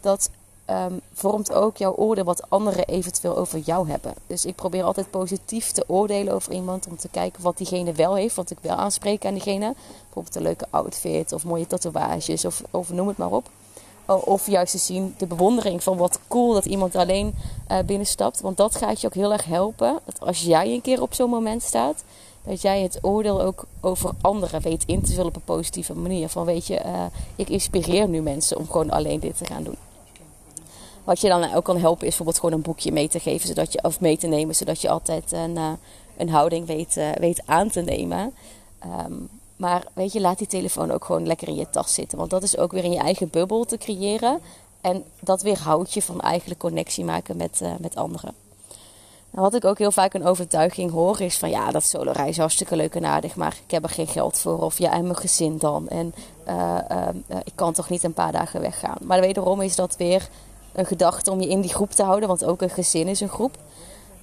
dat 0.01 0.31
um, 0.67 1.01
vormt 1.13 1.53
ook 1.53 1.77
jouw 1.77 1.95
oordeel 1.95 2.25
wat 2.25 2.51
anderen 2.51 2.87
eventueel 2.87 3.37
over 3.37 3.59
jou 3.59 3.89
hebben. 3.89 4.15
Dus 4.27 4.45
ik 4.45 4.55
probeer 4.55 4.83
altijd 4.83 5.11
positief 5.11 5.71
te 5.71 5.85
oordelen 5.87 6.35
over 6.35 6.53
iemand 6.53 6.87
om 6.87 6.97
te 6.97 7.09
kijken 7.09 7.43
wat 7.43 7.57
diegene 7.57 7.93
wel 7.93 8.15
heeft, 8.15 8.35
wat 8.35 8.51
ik 8.51 8.59
wel 8.61 8.77
aanspreek 8.77 9.25
aan 9.25 9.33
diegene. 9.35 9.75
Bijvoorbeeld 10.03 10.35
een 10.37 10.43
leuke 10.43 10.67
outfit 10.71 11.33
of 11.33 11.45
mooie 11.45 11.67
tatoeages 11.67 12.45
of, 12.45 12.63
of 12.71 12.93
noem 12.93 13.09
het 13.09 13.17
maar 13.17 13.33
op. 13.33 13.49
Of 14.07 14.47
juist 14.47 14.73
te 14.73 14.79
zien 14.79 15.15
de 15.19 15.27
bewondering 15.27 15.83
van 15.83 15.97
wat 15.97 16.19
cool 16.29 16.53
dat 16.53 16.65
iemand 16.65 16.97
alleen 16.97 17.35
uh, 17.71 17.79
binnenstapt. 17.87 18.41
Want 18.41 18.57
dat 18.57 18.77
gaat 18.77 19.01
je 19.01 19.07
ook 19.07 19.15
heel 19.15 19.33
erg 19.33 19.45
helpen. 19.45 19.99
Dat 20.05 20.21
als 20.21 20.41
jij 20.41 20.73
een 20.73 20.81
keer 20.81 21.03
op 21.03 21.15
zo'n 21.15 21.31
moment 21.31 21.63
staat, 21.63 22.05
dat 22.45 22.63
jij 22.63 22.83
het 22.83 22.99
oordeel 23.03 23.43
ook 23.43 23.65
over 23.81 24.11
anderen 24.21 24.61
weet 24.61 24.85
in 24.87 25.03
te 25.03 25.13
vullen 25.13 25.27
op 25.27 25.37
een 25.37 25.45
positieve 25.45 25.95
manier. 25.95 26.29
Van 26.29 26.45
weet 26.45 26.67
je, 26.67 26.83
uh, 26.85 27.05
ik 27.37 27.49
inspireer 27.49 28.09
nu 28.09 28.21
mensen 28.21 28.59
om 28.59 28.67
gewoon 28.67 28.91
alleen 28.91 29.21
dit 29.21 29.39
te 29.39 29.45
gaan 29.45 29.63
doen. 29.63 29.77
Wat 31.05 31.21
je 31.21 31.29
dan 31.29 31.55
ook 31.55 31.65
kan 31.65 31.79
helpen 31.79 32.07
is 32.07 32.17
bijvoorbeeld 32.17 32.39
gewoon 32.39 32.55
een 32.55 32.63
boekje 32.63 32.93
mee 32.93 33.09
te 33.09 33.21
geven, 33.21 33.49
zodat 33.49 33.73
je, 33.73 33.83
of 33.83 34.01
mee 34.01 34.17
te 34.17 34.27
nemen, 34.27 34.55
zodat 34.55 34.81
je 34.81 34.89
altijd 34.89 35.33
een, 35.33 35.57
uh, 35.57 35.73
een 36.17 36.29
houding 36.29 36.67
weet, 36.67 36.97
uh, 36.97 37.13
weet 37.13 37.43
aan 37.47 37.71
te 37.71 37.81
nemen. 37.81 38.35
Um, 39.07 39.29
maar 39.57 39.85
weet 39.93 40.13
je, 40.13 40.21
laat 40.21 40.39
die 40.39 40.47
telefoon 40.47 40.91
ook 40.91 41.05
gewoon 41.05 41.27
lekker 41.27 41.49
in 41.49 41.55
je 41.55 41.71
tas 41.71 41.95
zitten. 41.95 42.19
Want 42.19 42.31
dat 42.31 42.43
is 42.43 42.57
ook 42.57 42.73
weer 42.73 42.85
in 42.85 42.93
je 42.93 42.99
eigen 42.99 43.31
bubbel 43.31 43.65
te 43.65 43.79
creëren. 43.79 44.41
En 44.81 45.05
dat 45.21 45.43
weerhoudt 45.43 45.93
je 45.93 46.03
van 46.03 46.21
eigenlijk 46.21 46.61
connectie 46.61 47.05
maken 47.05 47.37
met, 47.37 47.61
met 47.81 47.97
anderen. 47.97 48.35
Nou, 49.33 49.45
wat 49.45 49.55
ik 49.55 49.65
ook 49.65 49.79
heel 49.79 49.93
vaak 49.93 50.15
een 50.15 50.27
overtuiging 50.27 50.91
hoor 50.91 51.21
is 51.21 51.39
van 51.39 51.51
ja, 51.51 51.71
dat 51.71 51.85
solo 51.85 52.11
reizen 52.11 52.41
hartstikke 52.41 52.77
leuk 52.77 52.95
en 52.95 53.05
aardig, 53.05 53.37
maar 53.37 53.57
ik 53.65 53.71
heb 53.71 53.83
er 53.83 53.89
geen 53.89 54.07
geld 54.07 54.39
voor. 54.39 54.59
Of 54.59 54.79
ja, 54.79 54.93
en 54.93 55.03
mijn 55.03 55.17
gezin 55.17 55.59
dan. 55.59 55.89
En 55.89 56.15
uh, 56.49 56.79
ik 57.45 57.53
kan 57.55 57.73
toch 57.73 57.89
niet 57.89 58.03
een 58.03 58.13
paar 58.13 58.33
dagen 58.33 58.61
weggaan. 58.61 58.99
Maar 59.03 59.21
wederom 59.21 59.61
is 59.61 59.77
dat 59.77 59.97
weer 59.97 60.29
een 60.73 60.87
gedachte 60.87 61.31
om 61.31 61.41
je 61.41 61.49
in 61.49 61.61
die 61.61 61.75
groep 61.75 61.91
te 61.91 62.03
houden, 62.03 62.29
want 62.29 62.45
ook 62.45 62.63
een 62.63 62.71
gezin 62.71 63.09
is 63.09 63.21
een 63.21 63.29
groep. 63.29 63.57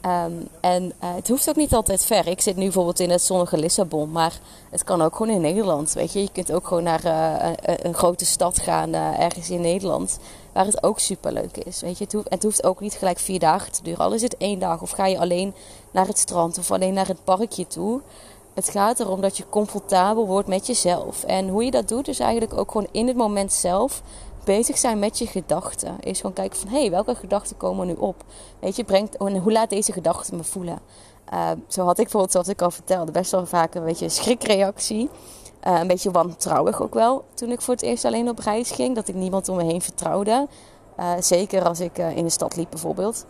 Um, 0.06 0.48
en 0.60 0.84
uh, 0.84 1.16
het 1.16 1.28
hoeft 1.28 1.50
ook 1.50 1.56
niet 1.56 1.74
altijd 1.74 2.06
ver. 2.06 2.28
Ik 2.28 2.42
zit 2.42 2.56
nu 2.56 2.64
bijvoorbeeld 2.64 3.00
in 3.00 3.10
het 3.10 3.22
zonnige 3.22 3.58
Lissabon, 3.58 4.12
maar 4.12 4.40
het 4.70 4.84
kan 4.84 5.02
ook 5.02 5.16
gewoon 5.16 5.36
in 5.36 5.42
Nederland. 5.42 5.94
Weet 5.94 6.14
je, 6.14 6.22
je 6.22 6.32
kunt 6.32 6.52
ook 6.52 6.68
gewoon 6.68 6.84
naar 6.84 7.06
uh, 7.06 7.52
een, 7.64 7.94
grote 7.94 8.26
stad 8.26 8.60
gaan, 8.60 8.90
uh, 8.90 9.20
ergens 9.20 9.50
in 9.50 9.62
Nederland, 9.62 10.20
waar 10.54 10.66
het 10.66 10.84
ook 10.84 11.00
super 11.00 11.34
leuk 11.34 11.58
is. 11.58 11.82
Weet 11.82 11.98
je, 11.98 12.04
het 12.04 12.14
hoeft, 12.14 12.30
het 12.30 12.44
hoeft 12.44 12.64
ook 12.64 12.80
niet 12.80 12.94
gelijk 12.94 13.20
vier 13.20 13.40
dagen 13.40 13.72
te 13.72 13.84
duren. 13.84 14.06
Al 14.06 14.14
is 14.14 14.22
het 14.22 14.38
één 14.38 14.60
dag, 14.60 14.82
of 14.82 14.92
ga 14.92 15.06
je 15.06 15.20
alleen 15.20 15.54
naar 15.92 16.08
het 16.08 16.18
strand 16.18 16.58
of 16.58 16.72
alleen 16.72 16.94
naar 16.94 17.08
het 17.08 17.24
parkje 17.24 17.68
toe. 17.68 18.02
Het 18.54 18.70
gaat 18.70 19.00
erom 19.00 19.22
dat 19.22 19.38
je 19.38 19.50
comfortabel 19.50 20.28
wordt 20.28 20.48
met 20.48 20.68
jezelf. 20.68 21.24
En 21.24 21.48
hoe 21.48 21.64
je 21.64 21.72
dat 21.72 21.88
doet, 21.88 22.08
is 22.08 22.20
eigenlijk 22.20 22.58
ook 22.58 22.72
gewoon 22.72 22.88
in 22.92 23.08
het 23.08 23.18
moment 23.18 23.54
zelf 23.54 24.02
bezig 24.44 24.78
zijn 24.78 25.00
met 25.00 25.18
je 25.18 25.28
gedachten. 25.28 25.96
Is 26.00 26.18
gewoon 26.18 26.36
kijken 26.36 26.60
van, 26.60 26.70
hé, 26.70 26.80
hey, 26.80 26.90
welke 26.90 27.16
gedachten 27.16 27.58
komen 27.58 27.88
nu 27.88 27.94
op? 27.94 28.24
Weet 28.60 28.76
je, 28.76 28.84
brengt, 28.84 29.16
hoe 29.18 29.52
laat 29.52 29.70
deze 29.70 29.92
gedachten 29.92 30.36
me 30.38 30.44
voelen? 30.44 30.80
Uh, 31.34 31.52
zo 31.68 31.86
had 31.86 31.98
ik 31.98 32.04
bijvoorbeeld, 32.04 32.32
zoals 32.32 32.48
ik 32.48 32.62
al 32.62 32.72
vertelde, 32.72 33.12
best 33.12 33.32
wel 33.32 33.46
vaak 33.46 33.76
een 33.76 33.84
beetje 33.84 34.10
schrikreactie. 34.10 35.10
Uh, 35.68 35.80
een 35.80 35.88
beetje 35.88 36.12
wantrouwig 36.12 36.82
ook 36.82 36.94
wel, 36.94 37.26
toen 37.34 37.52
ik 37.52 37.62
voor 37.62 37.74
het 37.74 37.84
eerst 37.84 38.06
alleen 38.06 38.30
op 38.30 38.40
reis 38.40 38.72
ging. 38.72 38.96
Dat 38.96 39.08
ik 39.08 39.16
niemand 39.16 39.50
om 39.50 39.56
me 39.56 39.64
heen 39.64 39.82
vertrouwde. 39.82 40.48
Uh, 41.00 41.12
zeker 41.20 41.64
als 41.64 41.80
ik 41.80 41.98
in 41.98 42.24
de 42.24 42.30
stad 42.30 42.56
liep 42.56 42.70
bijvoorbeeld. 42.70 43.26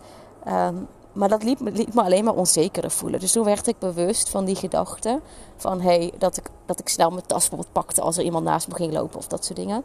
Um, 0.48 0.88
maar 1.12 1.28
dat 1.28 1.42
liet 1.42 1.60
me, 1.60 1.70
liet 1.70 1.94
me 1.94 2.02
alleen 2.02 2.24
maar 2.24 2.34
onzekerder 2.34 2.90
voelen. 2.90 3.20
Dus 3.20 3.32
toen 3.32 3.44
werd 3.44 3.66
ik 3.66 3.78
bewust 3.78 4.28
van 4.28 4.44
die 4.44 4.56
gedachte. 4.56 5.20
Van 5.56 5.80
hey, 5.80 6.12
dat 6.18 6.36
ik, 6.36 6.50
dat 6.66 6.80
ik 6.80 6.88
snel 6.88 7.10
mijn 7.10 7.26
tas 7.26 7.48
bijvoorbeeld 7.48 7.72
pakte 7.72 8.00
als 8.00 8.16
er 8.16 8.24
iemand 8.24 8.44
naast 8.44 8.68
me 8.68 8.74
ging 8.74 8.92
lopen 8.92 9.18
of 9.18 9.26
dat 9.26 9.44
soort 9.44 9.58
dingen. 9.58 9.84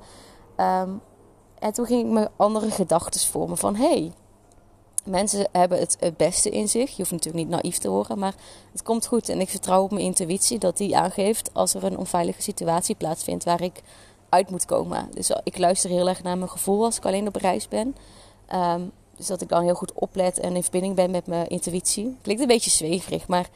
Ehm, 0.55 0.89
en 1.59 1.73
toen 1.73 1.85
ging 1.85 2.05
ik 2.05 2.11
me 2.11 2.29
andere 2.35 2.71
gedachten 2.71 3.21
vormen 3.21 3.57
van 3.57 3.75
hey, 3.75 4.11
mensen 5.05 5.47
hebben 5.51 5.79
het, 5.79 5.97
beste 6.17 6.49
in 6.49 6.67
zich. 6.67 6.89
Je 6.89 6.97
hoeft 6.97 7.11
natuurlijk 7.11 7.45
niet 7.45 7.61
naïef 7.61 7.77
te 7.77 7.87
horen, 7.87 8.19
maar 8.19 8.35
het 8.71 8.83
komt 8.83 9.07
goed. 9.07 9.29
En 9.29 9.39
ik 9.39 9.49
vertrouw 9.49 9.83
op 9.83 9.91
mijn 9.91 10.05
intuïtie 10.05 10.59
dat 10.59 10.77
die 10.77 10.97
aangeeft 10.97 11.49
als 11.53 11.73
er 11.73 11.83
een 11.83 11.97
onveilige 11.97 12.41
situatie 12.41 12.95
plaatsvindt 12.95 13.43
waar 13.43 13.61
ik 13.61 13.81
uit 14.29 14.49
moet 14.49 14.65
komen. 14.65 15.09
Dus 15.13 15.31
ik 15.43 15.57
luister 15.57 15.89
heel 15.89 16.09
erg 16.09 16.23
naar 16.23 16.37
mijn 16.37 16.49
gevoel 16.49 16.83
als 16.83 16.97
ik 16.97 17.05
alleen 17.05 17.27
op 17.27 17.35
reis 17.35 17.67
ben. 17.67 17.95
Ehm, 18.45 18.81
dus 19.17 19.27
dat 19.27 19.41
ik 19.41 19.49
dan 19.49 19.63
heel 19.63 19.75
goed 19.75 19.93
oplet 19.93 20.39
en 20.39 20.55
in 20.55 20.63
verbinding 20.63 20.95
ben 20.95 21.11
met 21.11 21.27
mijn 21.27 21.47
intuïtie. 21.47 22.17
Klinkt 22.21 22.41
een 22.41 22.47
beetje 22.47 22.69
zweverig, 22.69 23.27
maar 23.27 23.49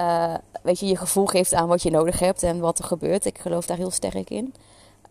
uh, 0.00 0.34
weet 0.62 0.78
je, 0.78 0.86
je 0.86 0.96
gevoel 0.96 1.26
geeft 1.26 1.54
aan 1.54 1.68
wat 1.68 1.82
je 1.82 1.90
nodig 1.90 2.18
hebt 2.18 2.42
en 2.42 2.60
wat 2.60 2.78
er 2.78 2.84
gebeurt. 2.84 3.24
Ik 3.24 3.38
geloof 3.38 3.66
daar 3.66 3.76
heel 3.76 3.90
sterk 3.90 4.30
in. 4.30 4.54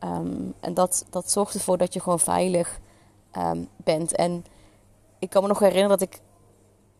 Ehm, 0.05 0.51
en 0.59 0.73
dat, 0.73 1.05
dat 1.09 1.31
zorgt 1.31 1.53
ervoor 1.53 1.77
dat 1.77 1.93
je 1.93 1.99
gewoon 1.99 2.19
veilig 2.19 2.79
ehm, 3.31 3.63
bent. 3.77 4.15
En 4.15 4.45
ik 5.19 5.29
kan 5.29 5.41
me 5.41 5.47
nog 5.47 5.59
herinneren 5.59 5.97
dat 5.97 6.01
ik, 6.01 6.21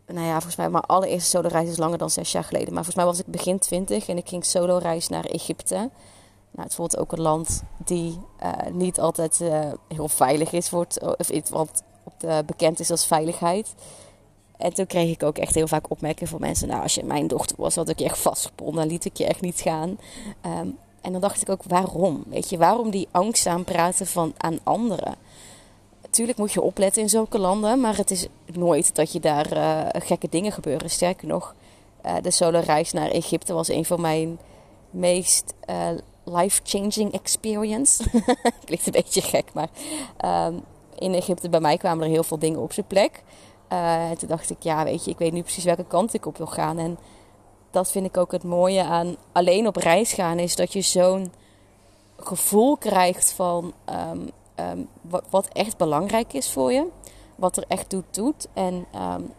nou 0.06 0.26
ja, 0.26 0.32
volgens 0.32 0.56
mij 0.56 0.70
mijn 0.70 0.84
allereerste 0.84 1.30
solo 1.30 1.48
reis 1.48 1.70
is 1.70 1.78
langer 1.78 1.98
dan 1.98 2.10
zes 2.10 2.32
jaar 2.32 2.44
geleden. 2.44 2.74
Maar 2.74 2.84
volgens 2.84 2.96
mij 2.96 3.06
was 3.06 3.20
ik 3.20 3.26
begin 3.26 3.60
twintig 3.60 4.08
en 4.08 4.18
ik 4.18 4.28
ging 4.28 4.46
solo 4.46 4.78
reis 4.78 5.08
naar 5.08 5.26
Egypte. 5.26 5.76
Nou, 5.76 6.68
het 6.68 6.78
bijvoorbeeld 6.78 6.98
ook 6.98 7.12
een 7.12 7.22
land 7.22 7.64
die 7.78 8.20
uh, 8.44 8.52
niet 8.72 9.00
altijd 9.00 9.40
uh, 9.40 9.72
heel 9.88 10.08
veilig 10.08 10.52
is, 10.52 10.70
wordt, 10.70 11.18
of 11.18 11.30
iets 11.30 11.50
wat 11.50 11.84
op 12.04 12.14
de, 12.20 12.44
bekend 12.46 12.80
is 12.80 12.92
als 12.92 13.06
veiligheid. 13.06 13.76
En 14.58 14.74
toen 14.74 14.86
kreeg 14.86 15.12
ik 15.12 15.24
ook 15.24 15.38
echt 15.38 15.56
heel 15.56 15.68
vaak 15.68 15.90
opmerkingen 15.90 16.30
van 16.30 16.40
mensen. 16.40 16.68
Nou, 16.68 16.82
als 16.82 16.96
je 16.96 17.04
mijn 17.04 17.28
dochter 17.28 17.56
was, 17.60 17.76
had 17.76 17.90
ik 17.90 18.00
je 18.00 18.06
echt 18.06 18.18
vastgebonden. 18.18 18.88
Liet 18.88 19.06
ik 19.06 19.18
je 19.18 19.26
echt 19.26 19.42
niet 19.42 19.60
gaan. 19.60 20.00
Um, 20.46 20.78
en 21.06 21.12
dan 21.12 21.22
dacht 21.22 21.42
ik 21.42 21.50
ook, 21.50 21.64
waarom? 21.68 22.24
Weet 22.28 22.50
je, 22.50 22.58
waarom 22.58 22.90
die 22.90 23.08
angst 23.12 23.46
aanpraten 23.46 24.08
van, 24.08 24.34
aan 24.38 24.60
anderen? 24.64 25.16
Tuurlijk 26.10 26.38
moet 26.38 26.54
je 26.54 26.62
opletten 26.62 27.02
in 27.02 27.10
zulke 27.10 27.40
landen. 27.40 27.80
Maar 27.80 27.98
het 27.98 28.12
is 28.12 28.28
nooit 28.54 28.96
dat 28.96 29.12
je 29.12 29.20
daar 29.20 29.54
uh, 29.54 30.02
gekke 30.04 30.30
dingen 30.30 30.52
gebeuren. 30.52 30.90
Sterker 30.90 31.28
nog, 31.28 31.56
uh, 32.06 32.14
de 32.22 32.32
solo 32.32 32.62
reis 32.66 32.92
naar 32.92 33.10
Egypte 33.10 33.54
was 33.54 33.68
een 33.68 33.86
van 33.86 34.02
mijn 34.02 34.40
meest 34.90 35.54
uh, 35.70 35.88
life-changing 36.24 37.14
experience. 37.14 38.04
Klinkt 38.66 38.86
een 38.86 38.92
beetje 38.92 39.22
gek, 39.22 39.54
maar 39.54 39.70
um, 40.48 40.64
in 40.98 41.14
Egypte 41.14 41.50
bij 41.50 41.60
mij 41.60 41.78
kwamen 41.78 42.04
er 42.04 42.12
heel 42.12 42.24
veel 42.24 42.40
dingen 42.40 42.60
op 42.60 42.74
zijn 42.74 42.88
plek. 42.88 43.24
En 43.68 44.18
toen 44.18 44.28
dacht 44.28 44.50
ik, 44.50 44.64
ja, 44.64 44.84
weet 44.84 45.06
je, 45.06 45.12
ik 45.12 45.18
weet 45.18 45.34
nu 45.34 45.42
precies 45.42 45.64
welke 45.64 45.86
kant 45.86 46.14
ik 46.14 46.26
op 46.26 46.38
wil 46.38 46.48
gaan. 46.48 46.78
En 46.78 46.98
dat 47.76 47.92
vind 47.92 48.06
ik 48.06 48.18
ook 48.18 48.32
het 48.32 48.44
mooie 48.44 48.84
aan 48.84 49.16
alleen 49.32 49.68
op 49.68 49.76
reis 49.76 50.14
gaan, 50.14 50.40
is 50.40 50.56
dat 50.56 50.74
je 50.74 50.82
zo'n 50.82 51.32
gevoel 52.18 52.78
krijgt 52.78 53.32
van 53.32 53.74
um, 54.12 54.30
um, 54.60 54.88
wat, 55.30 55.48
echt 55.48 55.78
belangrijk 55.78 56.34
is 56.34 56.52
voor 56.52 56.72
je. 56.72 56.88
Wat 57.36 57.58
er 57.58 57.64
echt 57.68 57.90
doet, 57.90 58.06
doet. 58.12 58.48
En 58.54 58.86
um, 58.96 59.34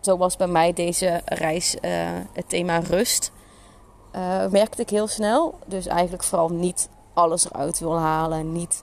zo 0.00 0.16
was 0.16 0.36
bij 0.36 0.46
mij 0.46 0.72
deze 0.72 1.20
reis 1.24 1.74
uh, 1.74 1.90
het 2.32 2.48
thema 2.48 2.78
rust. 2.78 3.32
Uh, 4.16 4.46
merkte 4.46 4.82
ik 4.82 4.90
heel 4.90 5.08
snel. 5.08 5.58
Dus 5.66 5.86
eigenlijk 5.86 6.22
vooral 6.22 6.48
niet 6.48 6.88
alles 7.14 7.44
eruit 7.44 7.78
wil 7.78 7.98
halen. 7.98 8.52
Niet 8.52 8.82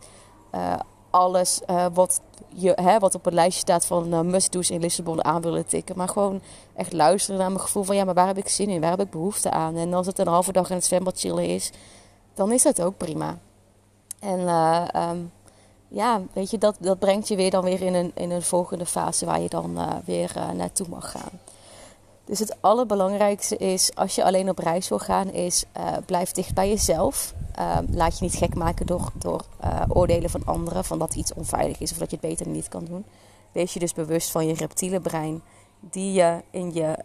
uh, 0.56 0.74
alles 1.10 1.62
uh, 1.70 1.86
wat, 1.94 2.22
je, 2.54 2.72
hè, 2.82 3.00
wat 3.00 3.16
op 3.16 3.26
het 3.26 3.34
lijstje 3.34 3.62
staat 3.62 3.86
van 3.86 4.14
uh, 4.14 4.22
must-do's 4.22 4.70
in 4.70 4.80
Lissabon 4.80 5.24
aan 5.24 5.42
willen 5.42 5.66
tikken. 5.66 5.98
Maar 5.98 6.10
gewoon 6.10 6.42
echt 6.76 6.94
luisteren 6.94 7.40
naar 7.40 7.50
mijn 7.50 7.62
gevoel 7.62 7.84
van 7.84 7.96
ja, 7.96 8.04
maar 8.04 8.14
waar 8.14 8.28
heb 8.28 8.38
ik 8.38 8.50
zin 8.50 8.70
in? 8.70 8.82
Waar 8.82 8.90
heb 8.90 9.02
ik 9.02 9.10
behoefte 9.10 9.52
aan? 9.52 9.76
En 9.76 9.94
als 9.94 10.06
het 10.06 10.20
een 10.20 10.28
halve 10.28 10.52
dag 10.52 10.70
in 10.70 10.76
het 10.76 10.86
zwembad 10.86 11.20
chillen 11.20 11.46
is, 11.46 11.72
dan 12.34 12.52
is 12.52 12.64
dat 12.64 12.82
ook 12.82 12.98
prima. 12.98 13.38
En 14.20 14.40
uh, 14.40 14.88
um, 14.96 15.32
ja, 15.88 16.22
weet 16.34 16.52
je, 16.52 16.58
dat, 16.58 16.76
dat 16.80 17.00
brengt 17.00 17.28
je 17.28 17.36
weer 17.36 17.52
dan 17.52 17.64
weer 17.64 17.82
in 17.82 17.94
een, 17.94 18.12
in 18.16 18.32
een 18.32 18.42
volgende 18.42 18.86
fase 18.86 19.26
waar 19.26 19.42
je 19.42 19.50
dan 19.50 19.80
weer 20.06 20.34
naartoe 20.54 20.88
mag 20.90 21.12
gaan. 21.12 21.40
Dus 22.28 22.40
het 22.40 22.58
allerbelangrijkste 22.62 23.58
is, 23.58 23.96
als 23.96 24.16
je 24.16 24.24
alleen 24.24 24.50
op 24.50 24.58
reis 24.58 24.90
wil 24.90 25.00
gaan, 25.00 25.32
is 25.32 25.66
uh, 25.78 25.92
blijf 26.06 26.32
dicht 26.32 26.54
bij 26.54 26.70
jezelf. 26.70 27.34
Uh, 27.60 27.78
laat 27.92 28.18
je 28.18 28.24
niet 28.24 28.36
gek 28.36 28.56
maken 28.56 28.86
door, 28.86 29.12
door 29.14 29.42
uh, 29.64 29.82
oordelen 29.88 30.30
van 30.30 30.46
anderen, 30.46 30.84
van 30.84 31.00
dat 31.00 31.16
iets 31.16 31.34
onveilig 31.34 31.80
is 31.80 31.92
of 31.92 31.98
dat 31.98 32.12
je 32.12 32.18
het 32.22 32.30
beter 32.30 32.48
niet 32.48 32.68
kan 32.68 32.86
doen. 32.86 33.06
Wees 33.52 33.74
je 33.74 33.80
dus 33.80 33.94
bewust 33.94 34.32
van 34.32 34.48
je 34.48 34.54
reptiele 34.54 35.00
brein, 35.00 35.42
die 35.80 36.14
je 36.14 36.42
in 36.52 36.74
je, 36.74 36.98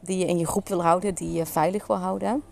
die 0.00 0.18
je, 0.18 0.26
in 0.26 0.38
je 0.38 0.46
groep 0.46 0.68
wil 0.68 0.82
houden, 0.82 1.14
die 1.14 1.32
je 1.32 1.46
veilig 1.46 1.86
wil 1.86 1.96
houden. 1.96 2.42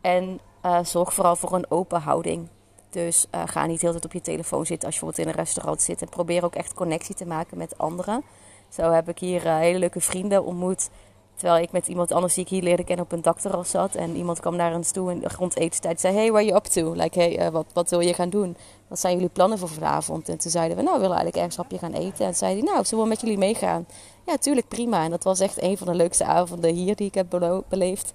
En 0.00 0.40
zorg 0.82 1.14
vooral 1.14 1.36
voor 1.36 1.52
een 1.52 1.70
open 1.70 2.00
houding. 2.00 2.48
Dus 2.90 3.26
ga 3.44 3.66
niet 3.66 3.80
heel 3.80 3.90
tijd 3.90 4.04
op 4.04 4.12
je 4.12 4.20
telefoon 4.20 4.66
zitten 4.66 4.86
als 4.86 4.94
je 4.96 5.00
bijvoorbeeld 5.04 5.28
in 5.28 5.38
een 5.38 5.44
restaurant 5.44 5.82
zit. 5.82 6.02
En 6.02 6.08
probeer 6.08 6.44
ook 6.44 6.54
echt 6.54 6.74
connectie 6.74 7.14
te 7.14 7.26
maken 7.26 7.58
met 7.58 7.78
anderen. 7.78 8.22
Zo 8.68 8.90
heb 8.90 9.08
ik 9.08 9.18
hier 9.18 9.48
hele 9.56 9.78
leuke 9.78 10.00
vrienden 10.00 10.44
ontmoet 10.44 10.90
Terwijl 11.34 11.62
ik 11.62 11.72
met 11.72 11.88
iemand 11.88 12.12
anders 12.12 12.34
die 12.34 12.44
ik 12.44 12.50
hier 12.50 12.62
leerde 12.62 12.84
kennen 12.84 13.04
op 13.04 13.12
een 13.12 13.22
dakterras 13.22 13.70
zat. 13.70 13.94
En 13.94 14.16
iemand 14.16 14.40
kwam 14.40 14.56
naar 14.56 14.74
ons 14.74 14.90
toe 14.90 15.10
en 15.10 15.22
rond 15.38 15.56
etenstijd 15.56 16.00
zei... 16.00 16.14
Hey, 16.14 16.30
where 16.30 16.46
you 16.46 16.56
up 16.56 16.64
to? 16.64 16.92
Like, 16.92 17.18
hey, 17.18 17.46
uh, 17.46 17.48
wat, 17.48 17.66
wat 17.72 17.90
wil 17.90 18.00
je 18.00 18.14
gaan 18.14 18.30
doen? 18.30 18.56
Wat 18.88 19.00
zijn 19.00 19.14
jullie 19.14 19.28
plannen 19.28 19.58
voor 19.58 19.68
vanavond? 19.68 20.28
En 20.28 20.38
toen 20.38 20.50
zeiden 20.50 20.76
we, 20.76 20.82
nou, 20.82 20.94
we 20.94 21.00
willen 21.00 21.16
eigenlijk 21.16 21.36
ergens 21.36 21.56
hapje 21.56 21.78
gaan 21.78 22.02
eten. 22.02 22.26
En 22.26 22.34
zei 22.34 22.52
hij, 22.52 22.62
nou, 22.62 22.84
zullen 22.84 23.04
we 23.04 23.10
met 23.10 23.20
jullie 23.20 23.38
meegaan? 23.38 23.86
Ja, 24.26 24.36
tuurlijk, 24.36 24.68
prima. 24.68 25.04
En 25.04 25.10
dat 25.10 25.24
was 25.24 25.40
echt 25.40 25.62
een 25.62 25.78
van 25.78 25.86
de 25.86 25.94
leukste 25.94 26.24
avonden 26.24 26.74
hier 26.74 26.96
die 26.96 27.06
ik 27.06 27.14
heb 27.14 27.62
beleefd. 27.68 28.12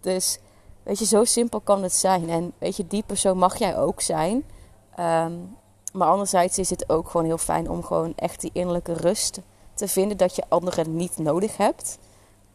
Dus, 0.00 0.38
weet 0.82 0.98
je, 0.98 1.04
zo 1.04 1.24
simpel 1.24 1.60
kan 1.60 1.82
het 1.82 1.94
zijn. 1.94 2.30
En 2.30 2.52
weet 2.58 2.76
je, 2.76 2.86
die 2.86 3.02
persoon 3.06 3.38
mag 3.38 3.58
jij 3.58 3.78
ook 3.78 4.00
zijn. 4.00 4.44
Um, 5.00 5.56
maar 5.92 6.08
anderzijds 6.08 6.58
is 6.58 6.70
het 6.70 6.88
ook 6.88 7.10
gewoon 7.10 7.26
heel 7.26 7.38
fijn 7.38 7.70
om 7.70 7.82
gewoon 7.82 8.12
echt 8.16 8.40
die 8.40 8.50
innerlijke 8.52 8.92
rust 8.92 9.40
te 9.74 9.88
vinden... 9.88 10.16
dat 10.16 10.36
je 10.36 10.44
anderen 10.48 10.96
niet 10.96 11.18
nodig 11.18 11.56
hebt... 11.56 11.98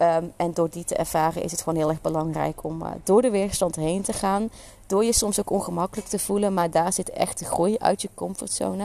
Um, 0.03 0.33
en 0.35 0.53
door 0.53 0.69
die 0.69 0.83
te 0.83 0.95
ervaren 0.95 1.43
is 1.43 1.51
het 1.51 1.61
gewoon 1.61 1.79
heel 1.79 1.89
erg 1.89 2.01
belangrijk 2.01 2.63
om 2.63 2.81
uh, 2.81 2.87
door 3.03 3.21
de 3.21 3.29
weerstand 3.29 3.75
heen 3.75 4.01
te 4.01 4.13
gaan. 4.13 4.49
Door 4.87 5.05
je 5.05 5.13
soms 5.13 5.39
ook 5.39 5.51
ongemakkelijk 5.51 6.07
te 6.07 6.19
voelen, 6.19 6.53
maar 6.53 6.71
daar 6.71 6.93
zit 6.93 7.09
echt 7.09 7.39
de 7.39 7.45
groei 7.45 7.77
uit 7.77 8.01
je 8.01 8.09
comfortzone. 8.13 8.83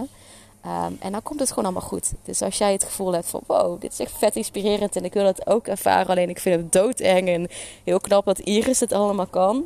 Um, 0.67 0.97
en 1.01 1.13
dan 1.13 1.23
komt 1.23 1.41
het 1.41 1.49
gewoon 1.49 1.65
allemaal 1.65 1.89
goed. 1.89 2.13
Dus 2.25 2.43
als 2.43 2.59
jij 2.59 2.73
het 2.73 2.85
gevoel 2.85 3.13
hebt 3.13 3.29
van 3.29 3.41
wow, 3.47 3.81
dit 3.81 3.93
is 3.93 3.99
echt 3.99 4.13
vet 4.19 4.37
inspirerend 4.37 4.97
en 4.97 5.05
ik 5.05 5.13
wil 5.13 5.25
het 5.25 5.47
ook 5.47 5.67
ervaren, 5.67 6.07
alleen 6.07 6.29
ik 6.29 6.41
vind 6.41 6.61
het 6.61 6.73
doodeng 6.73 7.29
en 7.29 7.49
heel 7.85 8.01
knap 8.01 8.25
dat 8.25 8.39
Iris 8.39 8.81
het 8.81 8.93
allemaal 8.93 9.27
kan. 9.27 9.65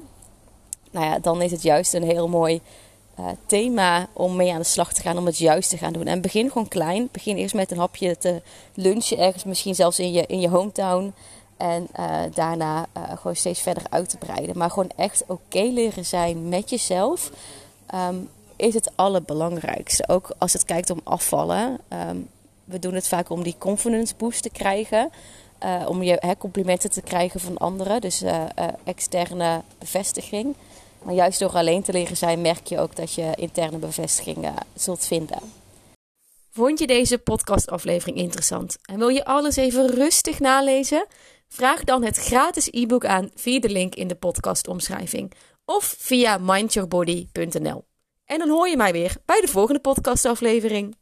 Nou 0.90 1.06
ja, 1.06 1.18
dan 1.18 1.42
is 1.42 1.50
het 1.50 1.62
juist 1.62 1.94
een 1.94 2.02
heel 2.02 2.28
mooi 2.28 2.60
uh, 3.20 3.26
thema 3.46 4.08
om 4.12 4.36
mee 4.36 4.52
aan 4.52 4.58
de 4.58 4.64
slag 4.64 4.92
te 4.92 5.00
gaan, 5.00 5.18
om 5.18 5.26
het 5.26 5.38
juist 5.38 5.70
te 5.70 5.76
gaan 5.76 5.92
doen. 5.92 6.06
En 6.06 6.20
begin 6.20 6.48
gewoon 6.48 6.68
klein. 6.68 7.08
Begin 7.12 7.36
eerst 7.36 7.54
met 7.54 7.70
een 7.70 7.78
hapje 7.78 8.18
te 8.18 8.42
lunchen 8.74 9.18
ergens, 9.18 9.44
misschien 9.44 9.74
zelfs 9.74 9.98
in 9.98 10.12
je, 10.12 10.26
in 10.26 10.40
je 10.40 10.48
hometown. 10.48 11.14
En 11.62 11.88
uh, 11.98 12.20
daarna 12.34 12.86
uh, 12.96 13.02
gewoon 13.16 13.36
steeds 13.36 13.60
verder 13.60 13.82
uit 13.90 14.08
te 14.08 14.16
breiden. 14.16 14.58
Maar 14.58 14.70
gewoon 14.70 14.90
echt 14.96 15.24
oké 15.26 15.62
leren 15.62 16.04
zijn 16.04 16.48
met 16.48 16.70
jezelf. 16.70 17.30
Um, 17.94 18.28
is 18.56 18.74
het 18.74 18.90
allerbelangrijkste. 18.94 20.08
Ook 20.08 20.30
als 20.38 20.52
het 20.52 20.64
kijkt 20.64 20.90
om 20.90 21.00
afvallen. 21.04 21.78
Um, 22.08 22.28
we 22.64 22.78
doen 22.78 22.94
het 22.94 23.08
vaak 23.08 23.30
om 23.30 23.42
die 23.42 23.54
confidence 23.58 24.14
boost 24.16 24.42
te 24.42 24.50
krijgen. 24.50 25.10
Uh, 25.64 25.84
om 25.88 26.02
je 26.02 26.34
complimenten 26.38 26.90
te 26.90 27.02
krijgen 27.02 27.40
van 27.40 27.58
anderen. 27.58 28.00
Dus 28.00 28.22
externe 28.84 29.62
bevestiging. 29.78 30.56
Maar 31.02 31.14
juist 31.14 31.38
door 31.38 31.56
alleen 31.56 31.82
te 31.82 31.92
leren 31.92 32.16
zijn, 32.16 32.40
merk 32.40 32.66
je 32.66 32.78
ook 32.78 32.96
dat 32.96 33.14
je 33.14 33.30
interne 33.36 33.78
bevestiging 33.78 34.48
zult 34.74 35.06
vinden. 35.06 35.38
Vond 36.50 36.78
je 36.78 36.86
deze 36.86 37.18
podcastaflevering 37.18 38.16
interessant 38.16 38.76
en 38.82 38.98
wil 38.98 39.08
je 39.08 39.24
alles 39.24 39.56
even 39.56 39.86
rustig 39.86 40.40
nalezen? 40.40 41.06
Vraag 41.52 41.84
dan 41.84 42.04
het 42.04 42.16
gratis 42.16 42.68
e-book 42.70 43.04
aan 43.04 43.30
via 43.34 43.60
de 43.60 43.68
link 43.68 43.94
in 43.94 44.08
de 44.08 44.14
podcastomschrijving 44.14 45.32
of 45.64 45.94
via 45.98 46.38
mindyourbody.nl. 46.38 47.84
En 48.24 48.38
dan 48.38 48.48
hoor 48.48 48.68
je 48.68 48.76
mij 48.76 48.92
weer 48.92 49.16
bij 49.24 49.40
de 49.40 49.48
volgende 49.48 49.80
podcastaflevering. 49.80 50.96